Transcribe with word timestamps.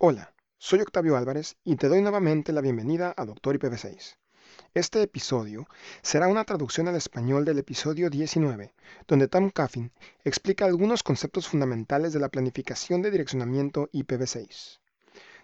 Hola, 0.00 0.32
soy 0.58 0.80
Octavio 0.80 1.16
Álvarez 1.16 1.56
y 1.64 1.74
te 1.74 1.88
doy 1.88 2.00
nuevamente 2.00 2.52
la 2.52 2.60
bienvenida 2.60 3.12
a 3.16 3.24
Doctor 3.24 3.58
IPv6. 3.58 4.14
Este 4.72 5.02
episodio 5.02 5.66
será 6.02 6.28
una 6.28 6.44
traducción 6.44 6.86
al 6.86 6.94
español 6.94 7.44
del 7.44 7.58
episodio 7.58 8.08
19, 8.08 8.74
donde 9.08 9.26
Tom 9.26 9.50
Coffin 9.50 9.90
explica 10.22 10.66
algunos 10.66 11.02
conceptos 11.02 11.48
fundamentales 11.48 12.12
de 12.12 12.20
la 12.20 12.28
planificación 12.28 13.02
de 13.02 13.10
direccionamiento 13.10 13.88
IPv6. 13.92 14.78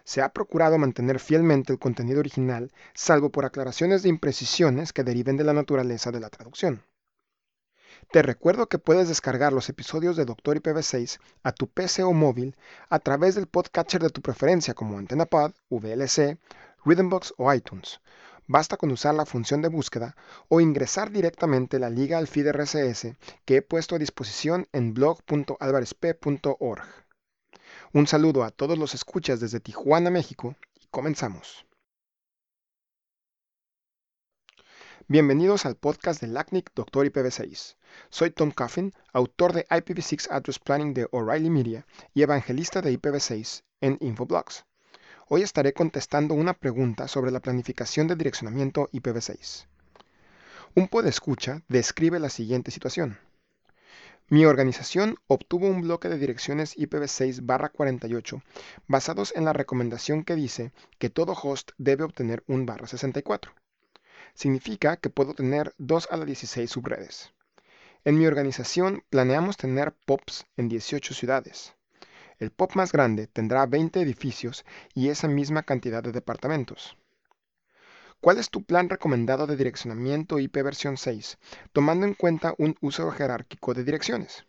Se 0.05 0.21
ha 0.21 0.29
procurado 0.29 0.77
mantener 0.77 1.19
fielmente 1.19 1.73
el 1.73 1.79
contenido 1.79 2.21
original, 2.21 2.71
salvo 2.93 3.33
por 3.33 3.43
aclaraciones 3.43 4.03
de 4.03 4.09
imprecisiones 4.09 4.93
que 4.93 5.03
deriven 5.03 5.35
de 5.35 5.43
la 5.43 5.51
naturaleza 5.51 6.13
de 6.13 6.21
la 6.21 6.29
traducción. 6.29 6.81
Te 8.11 8.21
recuerdo 8.21 8.67
que 8.67 8.79
puedes 8.79 9.07
descargar 9.09 9.51
los 9.51 9.67
episodios 9.69 10.15
de 10.15 10.25
Doctor 10.25 10.61
IPv6 10.61 11.19
a 11.43 11.51
tu 11.51 11.67
PC 11.67 12.03
o 12.03 12.13
móvil 12.13 12.55
a 12.89 12.99
través 12.99 13.35
del 13.35 13.47
podcatcher 13.47 14.01
de 14.01 14.09
tu 14.09 14.21
preferencia 14.21 14.73
como 14.73 14.97
AntennaPod, 14.97 15.51
VLC, 15.69 16.37
Rhythmbox 16.85 17.33
o 17.37 17.53
iTunes. 17.53 17.99
Basta 18.47 18.77
con 18.77 18.91
usar 18.91 19.15
la 19.15 19.25
función 19.25 19.61
de 19.61 19.69
búsqueda 19.69 20.15
o 20.47 20.61
ingresar 20.61 21.11
directamente 21.11 21.79
la 21.79 21.89
liga 21.89 22.17
al 22.17 22.27
feed 22.27 22.51
RSS 22.51 23.15
que 23.43 23.57
he 23.57 23.61
puesto 23.61 23.95
a 23.95 23.99
disposición 23.99 24.67
en 24.71 24.93
blog.alvarezp.org. 24.93 26.83
Un 27.91 28.07
saludo 28.07 28.43
a 28.43 28.51
todos 28.51 28.77
los 28.77 28.93
escuchas 28.93 29.39
desde 29.39 29.59
Tijuana, 29.59 30.11
México, 30.11 30.55
y 30.79 30.85
comenzamos. 30.87 31.65
Bienvenidos 35.07 35.67
al 35.67 35.75
podcast 35.75 36.19
de 36.19 36.25
LACNIC 36.25 36.71
Doctor 36.73 37.05
IPv6. 37.05 37.75
Soy 38.09 38.31
Tom 38.31 38.49
Coffin, 38.49 38.91
autor 39.13 39.53
de 39.53 39.67
IPv6 39.67 40.31
Address 40.31 40.57
Planning 40.57 40.95
de 40.95 41.07
O'Reilly 41.11 41.51
Media 41.51 41.85
y 42.15 42.23
evangelista 42.23 42.81
de 42.81 42.99
IPv6 42.99 43.61
en 43.81 43.99
Infoblogs. 44.01 44.65
Hoy 45.27 45.43
estaré 45.43 45.73
contestando 45.73 46.33
una 46.33 46.55
pregunta 46.55 47.07
sobre 47.07 47.29
la 47.29 47.39
planificación 47.39 48.07
de 48.07 48.15
direccionamiento 48.15 48.89
IPv6. 48.93 49.67
Un 50.73 50.87
podescucha 50.87 51.61
describe 51.67 52.19
la 52.19 52.29
siguiente 52.29 52.71
situación. 52.71 53.19
Mi 54.27 54.45
organización 54.45 55.17
obtuvo 55.27 55.67
un 55.67 55.81
bloque 55.81 56.09
de 56.09 56.17
direcciones 56.17 56.75
IPv6-48 56.79 58.41
basados 58.87 59.33
en 59.35 59.45
la 59.45 59.53
recomendación 59.53 60.23
que 60.23 60.33
dice 60.33 60.71
que 60.97 61.11
todo 61.11 61.33
host 61.33 61.73
debe 61.77 62.05
obtener 62.05 62.43
un 62.47 62.65
barra 62.65 62.87
64. 62.87 63.53
Significa 64.35 64.97
que 64.97 65.09
puedo 65.09 65.33
tener 65.33 65.73
2 65.77 66.09
a 66.11 66.17
la 66.17 66.25
16 66.25 66.69
subredes. 66.69 67.33
En 68.03 68.19
mi 68.19 68.27
organización 68.27 69.03
planeamos 69.09 69.57
tener 69.57 69.95
POPs 70.05 70.45
en 70.57 70.67
18 70.67 71.13
ciudades. 71.13 71.73
El 72.37 72.51
POP 72.51 72.75
más 72.75 72.91
grande 72.91 73.27
tendrá 73.27 73.65
20 73.65 74.01
edificios 74.01 74.65
y 74.93 75.07
esa 75.07 75.29
misma 75.29 75.63
cantidad 75.63 76.03
de 76.03 76.11
departamentos. 76.11 76.97
¿Cuál 78.19 78.37
es 78.37 78.49
tu 78.49 78.63
plan 78.63 78.89
recomendado 78.89 79.47
de 79.47 79.55
direccionamiento 79.55 80.37
IP 80.37 80.61
versión 80.63 80.97
6, 80.97 81.37
tomando 81.71 82.05
en 82.05 82.13
cuenta 82.13 82.55
un 82.57 82.75
uso 82.81 83.09
jerárquico 83.11 83.73
de 83.73 83.85
direcciones? 83.85 84.45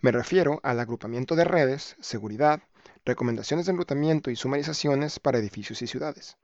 Me 0.00 0.10
refiero 0.10 0.58
al 0.64 0.80
agrupamiento 0.80 1.36
de 1.36 1.44
redes, 1.44 1.96
seguridad, 2.00 2.60
recomendaciones 3.04 3.66
de 3.66 3.72
enrutamiento 3.72 4.32
y 4.32 4.36
sumarizaciones 4.36 5.20
para 5.20 5.38
edificios 5.38 5.80
y 5.80 5.86
ciudades. 5.86 6.36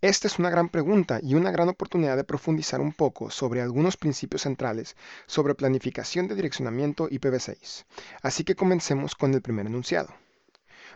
Esta 0.00 0.26
es 0.26 0.38
una 0.38 0.50
gran 0.50 0.68
pregunta 0.68 1.20
y 1.22 1.34
una 1.34 1.50
gran 1.50 1.68
oportunidad 1.68 2.16
de 2.16 2.24
profundizar 2.24 2.80
un 2.80 2.92
poco 2.92 3.30
sobre 3.30 3.62
algunos 3.62 3.96
principios 3.96 4.42
centrales 4.42 4.96
sobre 5.26 5.54
planificación 5.54 6.28
de 6.28 6.34
direccionamiento 6.34 7.08
IPv6. 7.08 7.84
Así 8.22 8.44
que 8.44 8.54
comencemos 8.54 9.14
con 9.14 9.32
el 9.34 9.42
primer 9.42 9.66
enunciado. 9.66 10.14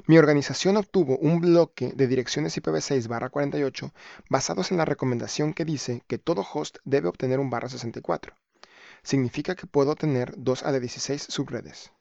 Mi 0.07 0.17
organización 0.17 0.77
obtuvo 0.77 1.17
un 1.19 1.41
bloque 1.41 1.93
de 1.95 2.07
direcciones 2.07 2.57
IPv6-48 2.57 3.93
basados 4.31 4.71
en 4.71 4.77
la 4.77 4.85
recomendación 4.85 5.55
que 5.55 5.65
dice 5.65 6.03
que 6.07 6.19
todo 6.19 6.47
host 6.53 6.79
debe 6.85 7.09
obtener 7.09 7.41
un 7.41 7.51
barra 7.51 7.69
64. 7.69 8.35
Significa 9.03 9.57
que 9.57 9.67
puedo 9.67 9.97
tener 9.97 10.35
2 10.37 10.63
a 10.63 10.71
la 10.71 10.81
16 10.81 11.23
subredes. 11.23 11.93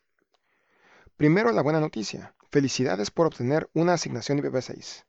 Primero 1.15 1.51
la 1.51 1.63
buena 1.63 1.79
noticia. 1.79 2.35
Felicidades 2.51 3.09
por 3.09 3.25
obtener 3.25 3.69
una 3.73 3.93
asignación 3.93 4.39
IPv6. 4.39 5.03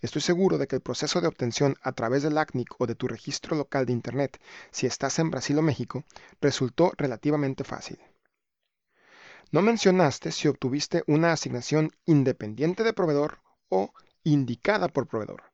Estoy 0.00 0.22
seguro 0.22 0.58
de 0.58 0.66
que 0.66 0.76
el 0.76 0.82
proceso 0.82 1.20
de 1.20 1.28
obtención 1.28 1.76
a 1.82 1.92
través 1.92 2.22
del 2.22 2.38
ACNIC 2.38 2.80
o 2.80 2.86
de 2.86 2.94
tu 2.94 3.08
registro 3.08 3.56
local 3.56 3.86
de 3.86 3.92
Internet, 3.92 4.40
si 4.70 4.86
estás 4.86 5.18
en 5.18 5.30
Brasil 5.30 5.58
o 5.58 5.62
México, 5.62 6.04
resultó 6.40 6.92
relativamente 6.96 7.64
fácil. 7.64 7.98
No 9.50 9.62
mencionaste 9.62 10.30
si 10.30 10.46
obtuviste 10.46 11.02
una 11.06 11.32
asignación 11.32 11.90
independiente 12.04 12.84
de 12.84 12.92
proveedor 12.92 13.40
o 13.68 13.92
indicada 14.22 14.88
por 14.88 15.06
proveedor. 15.06 15.44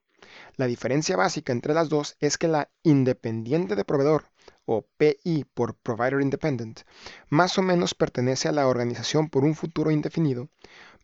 La 0.56 0.66
diferencia 0.66 1.16
básica 1.16 1.52
entre 1.52 1.74
las 1.74 1.88
dos 1.88 2.16
es 2.18 2.38
que 2.38 2.48
la 2.48 2.70
independiente 2.82 3.76
de 3.76 3.84
proveedor, 3.84 4.30
o 4.64 4.86
PI 4.96 5.44
por 5.54 5.76
Provider 5.76 6.20
Independent, 6.20 6.80
más 7.28 7.58
o 7.58 7.62
menos 7.62 7.94
pertenece 7.94 8.48
a 8.48 8.52
la 8.52 8.66
organización 8.66 9.28
por 9.28 9.44
un 9.44 9.54
futuro 9.54 9.90
indefinido, 9.90 10.48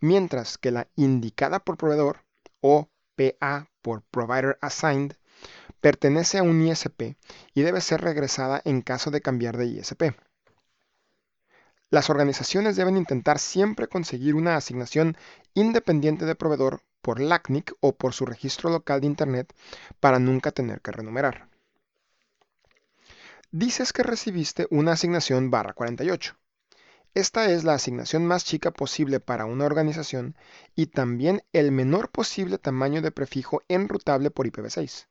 mientras 0.01 0.59
que 0.59 0.71
la 0.71 0.89
indicada 0.97 1.61
por 1.61 1.77
proveedor, 1.77 2.25
o 2.61 2.89
PA 3.21 3.69
por 3.83 4.03
Provider 4.03 4.57
Assigned 4.63 5.15
pertenece 5.81 6.39
a 6.39 6.43
un 6.43 6.67
ISP 6.67 7.17
y 7.55 7.63
debe 7.63 7.81
ser 7.81 8.01
regresada 8.01 8.63
en 8.65 8.81
caso 8.81 9.11
de 9.11 9.21
cambiar 9.21 9.57
de 9.57 9.67
ISP. 9.67 10.15
Las 11.91 12.09
organizaciones 12.09 12.77
deben 12.77 12.97
intentar 12.97 13.39
siempre 13.39 13.89
conseguir 13.89 14.35
una 14.37 14.57
asignación 14.57 15.17
independiente 15.55 16.25
de 16.25 16.35
proveedor 16.35 16.83
por 17.03 17.21
LACNIC 17.21 17.75
o 17.81 17.97
por 17.97 18.15
su 18.15 18.25
registro 18.27 18.71
local 18.71 19.01
de 19.01 19.09
Internet 19.09 19.55
para 19.99 20.19
nunca 20.19 20.53
tener 20.53 20.81
que 20.81 20.93
renumerar. 20.93 21.49
Dices 23.51 23.93
que 23.93 24.05
recibiste 24.05 24.67
una 24.71 24.93
asignación 24.93 25.51
barra 25.51 25.73
48. 25.73 26.40
Esta 27.15 27.51
es 27.51 27.65
la 27.65 27.75
asignación 27.75 28.25
más 28.25 28.45
chica 28.45 28.71
posible 28.71 29.19
para 29.19 29.45
una 29.45 29.65
organización 29.65 30.37
y 30.77 30.87
también 30.87 31.43
el 31.53 31.73
menor 31.73 32.11
posible 32.11 32.57
tamaño 32.57 33.03
de 33.03 33.11
prefijo 33.11 33.63
enrutable 33.67 34.31
por 34.31 34.47
IPv6. 34.47 35.09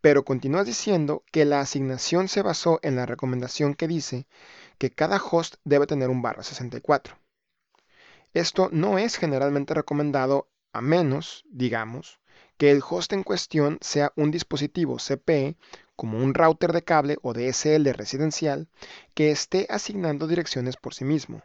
Pero 0.00 0.24
continúas 0.24 0.64
diciendo 0.64 1.22
que 1.30 1.44
la 1.44 1.60
asignación 1.60 2.28
se 2.28 2.40
basó 2.40 2.80
en 2.82 2.96
la 2.96 3.04
recomendación 3.04 3.74
que 3.74 3.88
dice 3.88 4.26
que 4.78 4.90
cada 4.90 5.18
host 5.22 5.56
debe 5.64 5.86
tener 5.86 6.08
un 6.08 6.22
barra 6.22 6.42
64. 6.42 7.18
Esto 8.32 8.70
no 8.72 8.98
es 8.98 9.16
generalmente 9.16 9.74
recomendado 9.74 10.48
a 10.72 10.80
menos, 10.80 11.44
digamos, 11.50 12.20
que 12.56 12.70
el 12.70 12.82
host 12.88 13.12
en 13.12 13.22
cuestión 13.22 13.78
sea 13.82 14.12
un 14.16 14.30
dispositivo 14.30 14.96
CPE 14.96 15.58
como 16.02 16.18
un 16.18 16.34
router 16.34 16.72
de 16.72 16.82
cable 16.82 17.16
o 17.22 17.32
DSL 17.32 17.92
residencial 17.92 18.66
que 19.14 19.30
esté 19.30 19.68
asignando 19.70 20.26
direcciones 20.26 20.76
por 20.76 20.94
sí 20.94 21.04
mismo. 21.04 21.44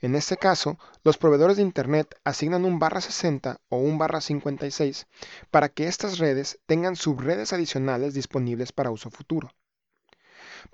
En 0.00 0.14
este 0.14 0.38
caso, 0.38 0.78
los 1.02 1.18
proveedores 1.18 1.58
de 1.58 1.64
Internet 1.64 2.18
asignan 2.24 2.64
un 2.64 2.78
barra 2.78 3.02
60 3.02 3.60
o 3.68 3.76
un 3.76 3.98
barra 3.98 4.22
56 4.22 5.06
para 5.50 5.68
que 5.68 5.86
estas 5.86 6.16
redes 6.16 6.58
tengan 6.64 6.96
subredes 6.96 7.52
adicionales 7.52 8.14
disponibles 8.14 8.72
para 8.72 8.90
uso 8.90 9.10
futuro. 9.10 9.50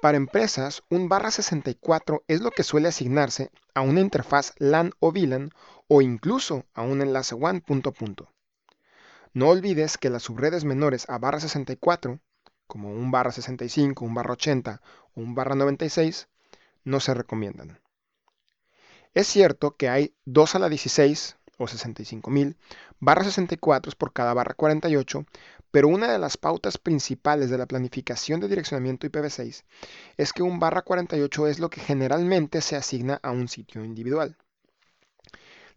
Para 0.00 0.16
empresas, 0.16 0.84
un 0.88 1.08
barra 1.08 1.32
64 1.32 2.22
es 2.28 2.42
lo 2.42 2.52
que 2.52 2.62
suele 2.62 2.86
asignarse 2.86 3.50
a 3.74 3.80
una 3.80 4.02
interfaz 4.02 4.52
LAN 4.58 4.92
o 5.00 5.10
VLAN 5.10 5.50
o 5.88 6.00
incluso 6.00 6.64
a 6.74 6.82
un 6.82 7.02
enlace 7.02 7.34
WAN 7.34 7.60
punto 7.60 7.90
punto. 7.90 8.30
No 9.32 9.48
olvides 9.48 9.98
que 9.98 10.10
las 10.10 10.22
subredes 10.22 10.64
menores 10.64 11.06
a 11.08 11.18
barra 11.18 11.40
64, 11.40 12.20
como 12.70 12.90
un 12.92 13.10
barra 13.10 13.32
65, 13.32 14.04
un 14.04 14.14
barra 14.14 14.34
80 14.34 14.80
o 15.16 15.20
un 15.20 15.34
barra 15.34 15.56
96, 15.56 16.28
no 16.84 17.00
se 17.00 17.14
recomiendan. 17.14 17.80
Es 19.12 19.26
cierto 19.26 19.76
que 19.76 19.88
hay 19.88 20.14
2 20.24 20.54
a 20.54 20.58
la 20.60 20.68
16 20.68 21.36
o 21.58 21.64
65.000 21.64 22.54
barra 23.00 23.24
64 23.24 23.92
por 23.98 24.12
cada 24.12 24.32
barra 24.34 24.54
48, 24.54 25.26
pero 25.72 25.88
una 25.88 26.12
de 26.12 26.20
las 26.20 26.36
pautas 26.36 26.78
principales 26.78 27.50
de 27.50 27.58
la 27.58 27.66
planificación 27.66 28.38
de 28.38 28.46
direccionamiento 28.46 29.08
IPv6 29.08 29.64
es 30.16 30.32
que 30.32 30.44
un 30.44 30.60
barra 30.60 30.82
48 30.82 31.48
es 31.48 31.58
lo 31.58 31.70
que 31.70 31.80
generalmente 31.80 32.60
se 32.60 32.76
asigna 32.76 33.18
a 33.24 33.32
un 33.32 33.48
sitio 33.48 33.84
individual. 33.84 34.36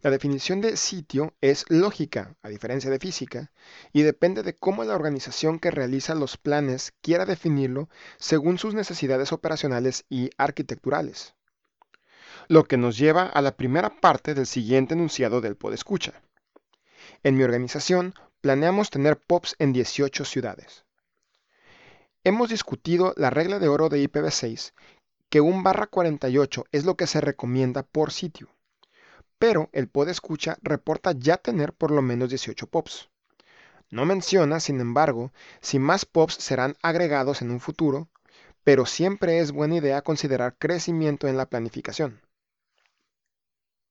La 0.04 0.10
definición 0.10 0.60
de 0.60 0.76
sitio 0.76 1.32
es 1.40 1.64
lógica, 1.70 2.36
a 2.42 2.50
diferencia 2.50 2.90
de 2.90 2.98
física, 2.98 3.50
y 3.90 4.02
depende 4.02 4.42
de 4.42 4.54
cómo 4.54 4.84
la 4.84 4.94
organización 4.94 5.58
que 5.58 5.70
realiza 5.70 6.14
los 6.14 6.36
planes 6.36 6.92
quiera 7.00 7.24
definirlo 7.24 7.88
según 8.18 8.58
sus 8.58 8.74
necesidades 8.74 9.32
operacionales 9.32 10.04
y 10.10 10.28
arquitecturales. 10.36 11.32
Lo 12.48 12.64
que 12.64 12.76
nos 12.76 12.98
lleva 12.98 13.22
a 13.22 13.40
la 13.40 13.56
primera 13.56 13.98
parte 13.98 14.34
del 14.34 14.44
siguiente 14.44 14.92
enunciado 14.92 15.40
del 15.40 15.56
podescucha. 15.56 16.20
En 17.22 17.38
mi 17.38 17.42
organización 17.42 18.12
planeamos 18.42 18.90
tener 18.90 19.16
POPs 19.16 19.56
en 19.58 19.72
18 19.72 20.26
ciudades. 20.26 20.84
Hemos 22.24 22.50
discutido 22.50 23.14
la 23.16 23.30
regla 23.30 23.58
de 23.58 23.68
oro 23.68 23.88
de 23.88 24.06
IPv6, 24.06 24.74
que 25.30 25.40
un 25.40 25.62
barra 25.62 25.86
48 25.86 26.66
es 26.72 26.84
lo 26.84 26.94
que 26.94 27.06
se 27.06 27.22
recomienda 27.22 27.84
por 27.84 28.12
sitio. 28.12 28.53
Pero 29.38 29.68
el 29.72 29.90
escucha 30.08 30.58
reporta 30.62 31.12
ya 31.12 31.36
tener 31.36 31.72
por 31.72 31.90
lo 31.90 32.02
menos 32.02 32.28
18 32.28 32.66
POPs. 32.66 33.10
No 33.90 34.06
menciona, 34.06 34.60
sin 34.60 34.80
embargo, 34.80 35.32
si 35.60 35.78
más 35.78 36.04
POPs 36.04 36.34
serán 36.34 36.76
agregados 36.82 37.42
en 37.42 37.50
un 37.50 37.60
futuro, 37.60 38.08
pero 38.64 38.86
siempre 38.86 39.38
es 39.38 39.52
buena 39.52 39.76
idea 39.76 40.02
considerar 40.02 40.56
crecimiento 40.58 41.28
en 41.28 41.36
la 41.36 41.46
planificación. 41.46 42.20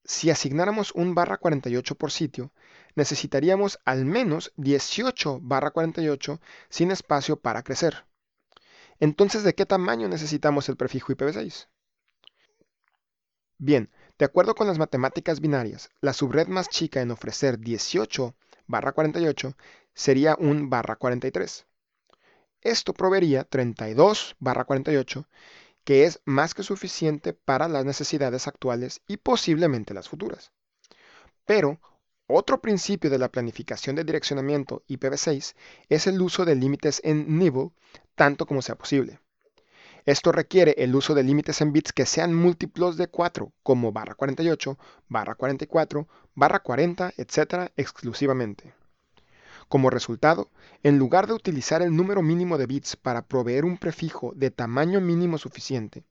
Si 0.05 0.29
asignáramos 0.29 0.91
un 0.93 1.15
barra 1.15 1.37
48 1.37 1.95
por 1.95 2.11
sitio, 2.11 2.51
necesitaríamos 2.95 3.79
al 3.85 4.03
menos 4.03 4.51
18 4.57 5.39
barra 5.41 5.71
48 5.71 6.41
sin 6.69 6.91
espacio 6.91 7.39
para 7.39 7.63
crecer. 7.63 8.05
Entonces, 8.99 9.43
¿de 9.43 9.55
qué 9.55 9.65
tamaño 9.65 10.07
necesitamos 10.09 10.67
el 10.67 10.75
prefijo 10.75 11.13
IPv6? 11.13 11.67
Bien, 13.57 13.89
de 14.19 14.25
acuerdo 14.25 14.55
con 14.55 14.67
las 14.67 14.77
matemáticas 14.77 15.39
binarias, 15.39 15.89
la 16.01 16.13
subred 16.13 16.47
más 16.47 16.69
chica 16.69 17.01
en 17.01 17.11
ofrecer 17.11 17.59
18 17.59 18.35
barra 18.67 18.91
48 18.91 19.55
sería 19.93 20.35
un 20.39 20.69
barra 20.69 20.95
43. 20.95 21.65
Esto 22.61 22.93
proveería 22.93 23.43
32 23.43 24.35
barra 24.39 24.65
48 24.65 25.27
que 25.83 26.05
es 26.05 26.21
más 26.25 26.53
que 26.53 26.63
suficiente 26.63 27.33
para 27.33 27.67
las 27.67 27.85
necesidades 27.85 28.47
actuales 28.47 29.01
y 29.07 29.17
posiblemente 29.17 29.93
las 29.93 30.07
futuras. 30.07 30.51
Pero 31.45 31.79
otro 32.27 32.61
principio 32.61 33.09
de 33.09 33.17
la 33.17 33.29
planificación 33.29 33.95
de 33.95 34.05
direccionamiento 34.05 34.83
IPv6 34.87 35.55
es 35.89 36.07
el 36.07 36.21
uso 36.21 36.45
de 36.45 36.55
límites 36.55 37.01
en 37.03 37.37
nibble 37.37 37.71
tanto 38.15 38.45
como 38.45 38.61
sea 38.61 38.75
posible. 38.75 39.19
Esto 40.05 40.33
requiere 40.33 40.75
el 40.79 40.93
uso 40.95 41.13
de 41.13 41.23
límites 41.23 41.61
en 41.61 41.71
bits 41.71 41.93
que 41.93 42.05
sean 42.05 42.33
múltiplos 42.33 42.97
de 42.97 43.07
4, 43.07 43.53
como 43.63 43.93
barra 43.93 44.15
48, 44.15 44.77
barra 45.07 45.35
44, 45.35 46.07
barra 46.35 46.59
40, 46.59 47.13
etc. 47.15 47.71
exclusivamente. 47.77 48.73
Como 49.69 49.89
resultado, 49.89 50.49
en 50.83 50.99
lugar 50.99 51.27
de 51.27 51.33
utilizar 51.33 51.81
el 51.81 51.95
número 51.95 52.21
mínimo 52.21 52.57
de 52.57 52.65
bits 52.65 52.97
para 52.97 53.21
proveer 53.21 53.63
un 53.63 53.77
prefijo 53.77 54.33
de 54.35 54.51
tamaño 54.51 54.99
mínimo 54.99 55.37
suficiente, 55.37 56.03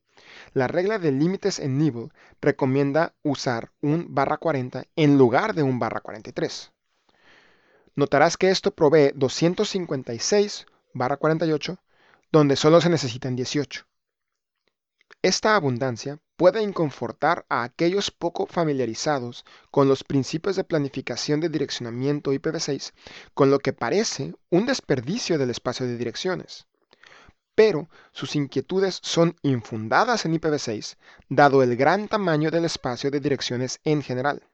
la 0.54 0.68
regla 0.68 0.98
de 0.98 1.12
límites 1.12 1.58
en 1.58 1.76
nibble 1.76 2.08
recomienda 2.40 3.14
usar 3.22 3.72
un 3.82 4.06
barra 4.14 4.38
40 4.38 4.84
en 4.96 5.18
lugar 5.18 5.54
de 5.54 5.62
un 5.62 5.78
barra 5.78 6.00
43. 6.00 6.72
Notarás 7.94 8.38
que 8.38 8.48
esto 8.48 8.70
provee 8.70 9.12
256 9.14 10.66
barra 10.94 11.18
48, 11.18 11.78
donde 12.32 12.56
solo 12.56 12.80
se 12.80 12.88
necesitan 12.88 13.36
18. 13.36 13.86
Esta 15.20 15.54
abundancia 15.54 16.18
puede 16.36 16.62
inconfortar 16.62 17.46
a 17.48 17.62
aquellos 17.62 18.10
poco 18.10 18.46
familiarizados 18.46 19.44
con 19.70 19.86
los 19.86 20.02
principios 20.02 20.56
de 20.56 20.64
planificación 20.64 21.38
de 21.38 21.48
direccionamiento 21.48 22.32
IPv6, 22.32 22.92
con 23.34 23.50
lo 23.50 23.60
que 23.60 23.72
parece 23.72 24.34
un 24.50 24.66
desperdicio 24.66 25.38
del 25.38 25.50
espacio 25.50 25.86
de 25.86 25.96
direcciones. 25.96 26.66
Pero 27.54 27.88
sus 28.10 28.34
inquietudes 28.34 28.98
son 29.02 29.36
infundadas 29.42 30.24
en 30.24 30.34
IPv6, 30.34 30.96
dado 31.28 31.62
el 31.62 31.76
gran 31.76 32.08
tamaño 32.08 32.50
del 32.50 32.64
espacio 32.64 33.10
de 33.10 33.20
direcciones 33.20 33.78
en 33.84 34.02
general. 34.02 34.48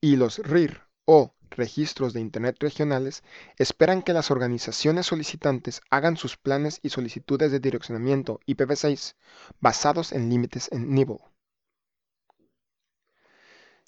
Y 0.00 0.16
los 0.16 0.38
RIR 0.38 0.82
o 1.04 1.35
registros 1.50 2.12
de 2.12 2.20
Internet 2.20 2.56
regionales 2.60 3.22
esperan 3.56 4.02
que 4.02 4.12
las 4.12 4.30
organizaciones 4.30 5.06
solicitantes 5.06 5.80
hagan 5.90 6.16
sus 6.16 6.36
planes 6.36 6.80
y 6.82 6.90
solicitudes 6.90 7.52
de 7.52 7.60
direccionamiento 7.60 8.40
IPv6 8.46 9.14
basados 9.60 10.12
en 10.12 10.28
límites 10.28 10.68
en 10.72 10.92
Nibble. 10.92 11.20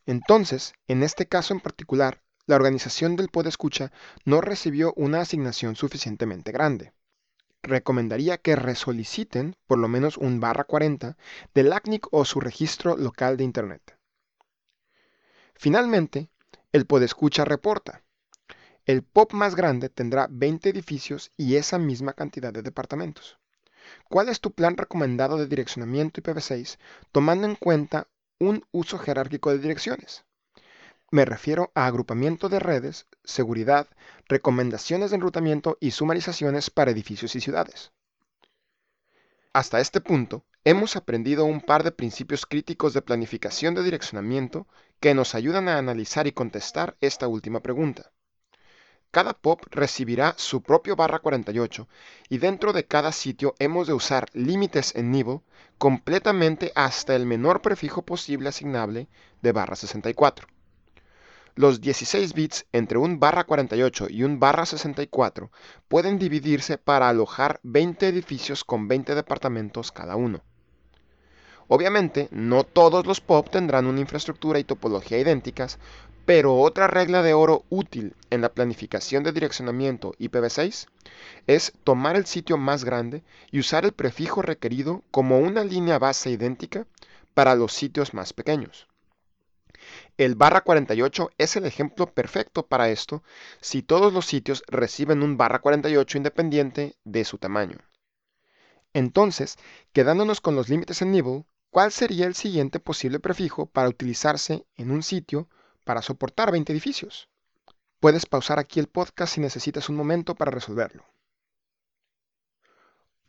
Entonces, 0.06 0.72
en 0.86 1.02
este 1.02 1.26
caso 1.26 1.52
en 1.52 1.60
particular, 1.60 2.22
la 2.46 2.56
organización 2.56 3.14
del 3.16 3.28
Escucha 3.44 3.92
no 4.24 4.40
recibió 4.40 4.94
una 4.96 5.20
asignación 5.20 5.76
suficientemente 5.76 6.50
grande. 6.50 6.94
Recomendaría 7.62 8.38
que 8.38 8.56
resoliciten 8.56 9.54
por 9.66 9.78
lo 9.78 9.86
menos 9.86 10.16
un 10.16 10.40
barra 10.40 10.64
40 10.64 11.18
del 11.52 11.72
ACNIC 11.74 12.06
o 12.10 12.24
su 12.24 12.40
registro 12.40 12.96
local 12.96 13.36
de 13.36 13.44
Internet. 13.44 13.98
Finalmente, 15.54 16.30
el 16.70 16.84
Podescucha 16.84 17.46
reporta. 17.46 18.02
El 18.84 19.02
POP 19.02 19.32
más 19.32 19.54
grande 19.54 19.88
tendrá 19.88 20.28
20 20.30 20.68
edificios 20.68 21.32
y 21.36 21.56
esa 21.56 21.78
misma 21.78 22.12
cantidad 22.12 22.52
de 22.52 22.60
departamentos. 22.60 23.38
¿Cuál 24.10 24.28
es 24.28 24.40
tu 24.40 24.52
plan 24.52 24.76
recomendado 24.76 25.38
de 25.38 25.46
direccionamiento 25.46 26.20
IPv6 26.20 26.78
tomando 27.10 27.46
en 27.46 27.54
cuenta 27.54 28.06
un 28.38 28.66
uso 28.70 28.98
jerárquico 28.98 29.50
de 29.50 29.58
direcciones? 29.58 30.24
Me 31.10 31.24
refiero 31.24 31.72
a 31.74 31.86
agrupamiento 31.86 32.50
de 32.50 32.58
redes, 32.58 33.06
seguridad, 33.24 33.88
recomendaciones 34.26 35.10
de 35.10 35.16
enrutamiento 35.16 35.78
y 35.80 35.92
sumarizaciones 35.92 36.68
para 36.68 36.90
edificios 36.90 37.34
y 37.34 37.40
ciudades. 37.40 37.92
Hasta 39.54 39.80
este 39.80 40.02
punto, 40.02 40.44
hemos 40.70 40.96
aprendido 40.96 41.46
un 41.46 41.62
par 41.62 41.82
de 41.82 41.92
principios 41.92 42.44
críticos 42.44 42.92
de 42.92 43.00
planificación 43.00 43.74
de 43.74 43.82
direccionamiento 43.82 44.66
que 45.00 45.14
nos 45.14 45.34
ayudan 45.34 45.66
a 45.66 45.78
analizar 45.78 46.26
y 46.26 46.32
contestar 46.32 46.94
esta 47.00 47.26
última 47.26 47.60
pregunta. 47.60 48.12
Cada 49.10 49.32
POP 49.32 49.62
recibirá 49.70 50.34
su 50.36 50.62
propio 50.62 50.94
barra 50.94 51.20
48 51.20 51.88
y 52.28 52.36
dentro 52.36 52.74
de 52.74 52.84
cada 52.84 53.12
sitio 53.12 53.54
hemos 53.58 53.86
de 53.86 53.94
usar 53.94 54.26
límites 54.34 54.94
en 54.94 55.10
nivel 55.10 55.40
completamente 55.78 56.70
hasta 56.74 57.16
el 57.16 57.24
menor 57.24 57.62
prefijo 57.62 58.02
posible 58.02 58.50
asignable 58.50 59.08
de 59.40 59.52
barra 59.52 59.74
64. 59.74 60.48
Los 61.54 61.80
16 61.80 62.34
bits 62.34 62.66
entre 62.72 62.98
un 62.98 63.18
barra 63.18 63.44
48 63.44 64.08
y 64.10 64.22
un 64.22 64.38
barra 64.38 64.66
64 64.66 65.50
pueden 65.88 66.18
dividirse 66.18 66.76
para 66.76 67.08
alojar 67.08 67.58
20 67.62 68.06
edificios 68.06 68.64
con 68.64 68.86
20 68.86 69.14
departamentos 69.14 69.92
cada 69.92 70.14
uno. 70.14 70.42
Obviamente, 71.68 72.28
no 72.30 72.64
todos 72.64 73.06
los 73.06 73.20
POP 73.20 73.50
tendrán 73.50 73.86
una 73.86 74.00
infraestructura 74.00 74.58
y 74.58 74.64
topología 74.64 75.18
idénticas, 75.18 75.78
pero 76.24 76.56
otra 76.56 76.86
regla 76.86 77.22
de 77.22 77.34
oro 77.34 77.64
útil 77.68 78.14
en 78.30 78.40
la 78.40 78.48
planificación 78.50 79.22
de 79.22 79.32
direccionamiento 79.32 80.12
IPv6 80.18 80.86
es 81.46 81.72
tomar 81.84 82.16
el 82.16 82.26
sitio 82.26 82.56
más 82.56 82.84
grande 82.84 83.22
y 83.50 83.60
usar 83.60 83.84
el 83.84 83.92
prefijo 83.92 84.42
requerido 84.42 85.02
como 85.10 85.38
una 85.38 85.62
línea 85.62 85.98
base 85.98 86.30
idéntica 86.30 86.86
para 87.34 87.54
los 87.54 87.72
sitios 87.72 88.14
más 88.14 88.32
pequeños. 88.32 88.88
El 90.16 90.34
barra 90.34 90.62
48 90.62 91.30
es 91.38 91.56
el 91.56 91.64
ejemplo 91.64 92.12
perfecto 92.12 92.66
para 92.66 92.88
esto 92.88 93.22
si 93.60 93.82
todos 93.82 94.12
los 94.12 94.26
sitios 94.26 94.62
reciben 94.68 95.22
un 95.22 95.36
barra 95.36 95.60
48 95.60 96.18
independiente 96.18 96.96
de 97.04 97.24
su 97.24 97.38
tamaño. 97.38 97.78
Entonces, 98.92 99.56
quedándonos 99.92 100.40
con 100.40 100.56
los 100.56 100.68
límites 100.68 101.02
en 101.02 101.12
nivel, 101.12 101.44
¿Cuál 101.70 101.92
sería 101.92 102.26
el 102.26 102.34
siguiente 102.34 102.80
posible 102.80 103.20
prefijo 103.20 103.66
para 103.66 103.88
utilizarse 103.88 104.66
en 104.76 104.90
un 104.90 105.02
sitio 105.02 105.48
para 105.84 106.00
soportar 106.00 106.50
20 106.50 106.72
edificios? 106.72 107.28
Puedes 108.00 108.24
pausar 108.24 108.58
aquí 108.58 108.80
el 108.80 108.86
podcast 108.86 109.34
si 109.34 109.40
necesitas 109.40 109.88
un 109.88 109.96
momento 109.96 110.34
para 110.34 110.50
resolverlo. 110.50 111.04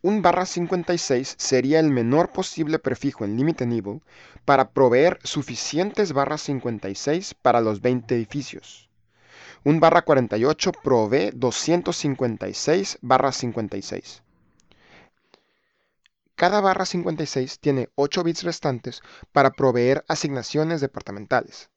Un 0.01 0.21
barra 0.21 0.45
56 0.45 1.35
sería 1.37 1.81
el 1.81 1.89
menor 1.89 2.31
posible 2.31 2.79
prefijo 2.79 3.25
en 3.25 3.35
límite 3.35 3.65
nivel 3.65 4.01
para 4.45 4.71
proveer 4.71 5.19
suficientes 5.25 6.13
barras 6.13 6.41
56 6.43 7.33
para 7.33 7.59
los 7.59 7.81
20 7.81 8.15
edificios. 8.15 8.89
Un 9.65 9.81
barra 9.81 10.03
48 10.03 10.71
provee 10.81 11.31
256 11.35 12.99
barras 13.01 13.35
56. 13.35 14.23
Cada 16.39 16.61
barra 16.61 16.85
56 16.85 17.59
tiene 17.59 17.89
8 17.95 18.23
bits 18.23 18.43
restantes 18.43 19.01
para 19.33 19.51
proveer 19.51 20.05
asignaciones 20.07 20.79
departamentales. 20.79 21.69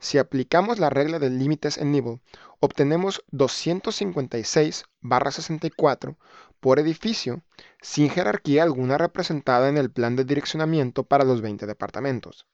Si 0.00 0.18
aplicamos 0.18 0.80
la 0.80 0.90
regla 0.90 1.20
de 1.20 1.30
límites 1.30 1.78
en 1.78 1.92
nivel, 1.92 2.20
obtenemos 2.58 3.22
256 3.30 4.84
barra 5.00 5.30
64 5.30 6.16
por 6.58 6.80
edificio 6.80 7.42
sin 7.80 8.10
jerarquía 8.10 8.64
alguna 8.64 8.98
representada 8.98 9.68
en 9.68 9.76
el 9.76 9.92
plan 9.92 10.16
de 10.16 10.24
direccionamiento 10.24 11.04
para 11.04 11.22
los 11.22 11.40
20 11.40 11.64
departamentos. 11.66 12.46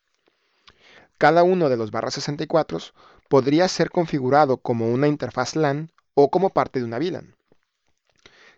Cada 1.16 1.42
uno 1.42 1.70
de 1.70 1.78
los 1.78 1.90
barra 1.90 2.10
64 2.10 2.80
podría 3.30 3.66
ser 3.68 3.88
configurado 3.88 4.58
como 4.58 4.92
una 4.92 5.08
interfaz 5.08 5.56
LAN 5.56 5.90
o 6.12 6.30
como 6.30 6.50
parte 6.50 6.80
de 6.80 6.84
una 6.84 6.98
VLAN. 6.98 7.34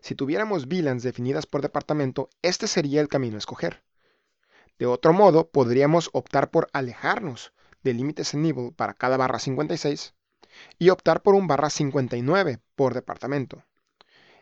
Si 0.01 0.15
tuviéramos 0.15 0.67
VLANs 0.67 1.03
definidas 1.03 1.47
por 1.47 1.63
departamento, 1.63 2.29
este 2.43 2.67
sería 2.67 3.01
el 3.01 3.09
camino 3.09 3.37
a 3.37 3.39
escoger. 3.39 3.83
De 4.79 4.87
otro 4.87 5.13
modo, 5.13 5.49
podríamos 5.49 6.11
optar 6.13 6.51
por 6.51 6.69
alejarnos 6.73 7.53
de 7.83 7.95
límites 7.95 8.35
en 8.35 8.43
nivel 8.43 8.73
para 8.75 8.95
cada 8.95 9.17
barra 9.17 9.39
56 9.39 10.15
y 10.79 10.91
optar 10.91 11.23
por 11.23 11.35
un 11.35 11.47
barra 11.47 11.71
59 11.71 12.61
por 12.75 12.95
departamento. 12.95 13.65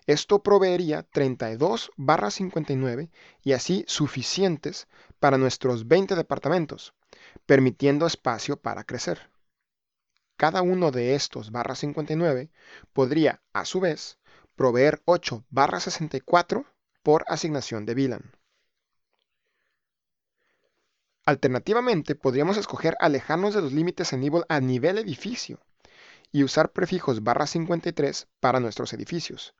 Esto 0.07 0.43
proveería 0.43 1.03
32 1.03 1.91
barra 1.97 2.31
59 2.31 3.11
y 3.43 3.53
así 3.53 3.85
suficientes 3.87 4.87
para 5.19 5.39
nuestros 5.39 5.89
20 5.89 6.15
departamentos, 6.15 6.95
permitiendo 7.47 8.07
espacio 8.07 8.59
para 8.59 8.85
crecer. 8.85 9.31
Cada 10.37 10.63
uno 10.63 10.91
de 10.91 11.15
estos 11.15 11.53
barra 11.53 11.75
59 11.75 12.51
podría, 12.93 13.41
a 13.53 13.65
su 13.65 13.81
vez, 13.81 14.19
proveer 14.57 15.03
8 15.05 15.45
barra 15.51 15.81
64 15.81 16.65
por 17.03 17.25
asignación 17.29 17.87
de 17.87 17.95
VLAN. 17.95 18.33
Alternativamente, 21.27 22.15
podríamos 22.15 22.57
escoger 22.57 22.97
alejarnos 23.01 23.55
de 23.55 23.63
los 23.63 23.73
límites 23.73 24.13
en 24.13 24.21
nivel 24.21 24.45
a 24.49 24.61
nivel 24.61 24.99
edificio 24.99 25.61
y 26.31 26.45
usar 26.45 26.73
prefijos 26.73 27.23
barra 27.23 27.47
53 27.47 28.29
para 28.41 28.61
nuestros 28.61 28.93
edificios. 28.93 29.55